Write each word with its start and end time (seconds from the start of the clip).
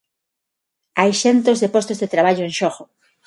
Hai 0.99 1.11
centos 1.23 1.57
de 1.59 1.71
postos 1.75 1.97
de 1.99 2.11
traballo 2.13 2.43
en 2.45 2.53
xogo. 2.59 2.83